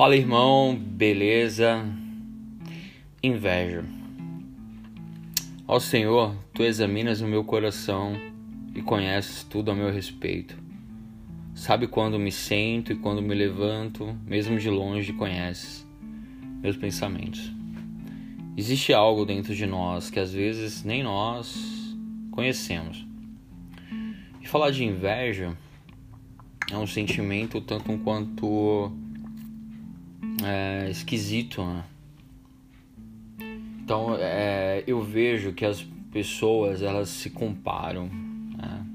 [0.00, 1.84] Fala irmão, beleza?
[3.20, 3.84] Inveja.
[5.66, 8.12] Ó Senhor, tu examinas o meu coração
[8.76, 10.56] e conheces tudo a meu respeito.
[11.52, 15.84] Sabe quando me sento e quando me levanto, mesmo de longe conheces
[16.62, 17.52] meus pensamentos.
[18.56, 21.96] Existe algo dentro de nós que às vezes nem nós
[22.30, 23.04] conhecemos.
[24.40, 25.58] E falar de inveja
[26.70, 28.96] é um sentimento tanto quanto
[30.48, 31.84] é, esquisito, né?
[33.82, 38.08] Então é, eu vejo que as pessoas elas se comparam,
[38.56, 38.86] né?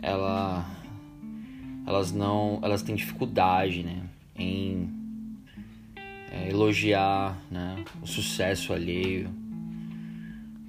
[0.00, 0.66] Ela,
[1.86, 4.02] elas não, elas têm dificuldade, né,
[4.36, 4.88] em
[6.32, 9.30] é, elogiar, né, o sucesso alheio.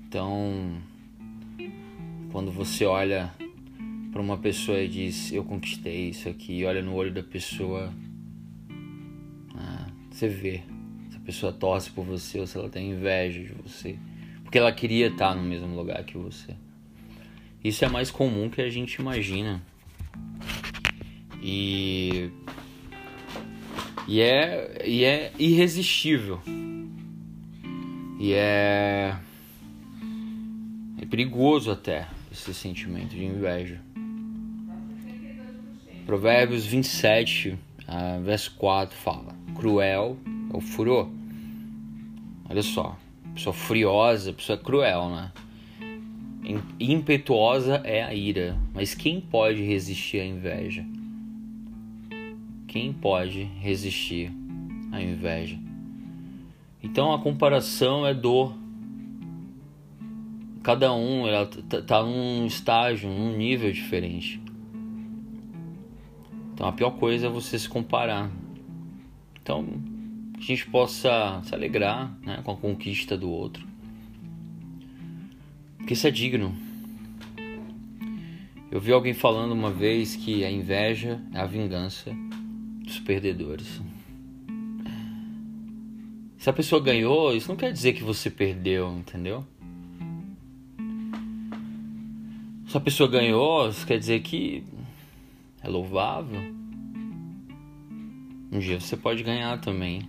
[0.08, 0.78] Então,
[2.32, 3.34] quando você olha
[4.12, 7.92] para uma pessoa e diz eu conquistei isso aqui, olha no olho da pessoa
[10.24, 10.64] você vê
[11.10, 13.98] se a pessoa torce por você ou se ela tem inveja de você.
[14.44, 16.56] Porque ela queria estar no mesmo lugar que você.
[17.64, 19.62] Isso é mais comum que a gente imagina.
[21.42, 22.30] E.
[24.08, 26.42] E é, e é irresistível.
[28.20, 29.18] E é.
[31.02, 33.82] É perigoso até esse sentimento de inveja.
[36.06, 40.18] Provérbios 27, uh, verso 4 fala: Cruel
[40.54, 41.10] é o furor.
[42.50, 42.98] Olha só,
[43.34, 45.32] pessoa furiosa, pessoa cruel, né?
[46.80, 50.86] Impetuosa é a ira, mas quem pode resistir à inveja?
[52.68, 54.32] Quem pode resistir
[54.92, 55.58] à inveja?
[56.82, 58.54] Então a comparação é dor.
[60.62, 64.42] Cada um ela tá num estágio, num nível diferente.
[66.54, 68.32] Então a pior coisa é você se comparar.
[69.42, 69.66] Então,
[70.38, 73.68] a gente possa se alegrar né, com a conquista do outro.
[75.78, 76.56] Porque isso é digno.
[78.72, 82.16] Eu vi alguém falando uma vez que a inveja é a vingança
[82.84, 83.82] dos perdedores.
[86.38, 89.46] Se a pessoa ganhou, isso não quer dizer que você perdeu, entendeu?
[92.68, 94.64] Se a pessoa ganhou, isso quer dizer que
[95.64, 96.42] é louvável.
[98.52, 100.08] Um dia você pode ganhar também.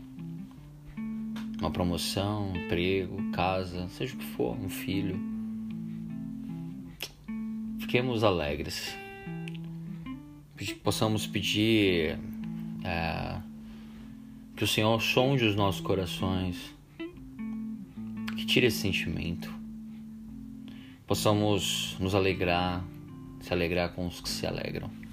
[1.61, 5.19] Uma promoção, um emprego, casa, seja o que for, um filho.
[7.79, 8.95] Fiquemos alegres.
[10.83, 12.19] Possamos pedir
[12.85, 13.41] é,
[14.57, 16.75] que o Senhor sonde os nossos corações,
[18.37, 19.53] que tire esse sentimento.
[21.07, 22.85] Possamos nos alegrar,
[23.41, 25.04] se alegrar com os que se alegram.